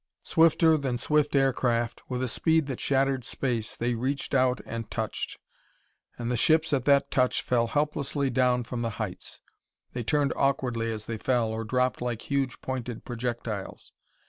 [0.23, 5.37] Swifter than swift aircraft, with a speed that shattered space, they reached out and touched
[6.17, 9.43] and the ships, at that touch, fell helplessly down from the heights.
[9.93, 13.93] They turned awkwardly as they fell or dropped like huge pointed projectiles.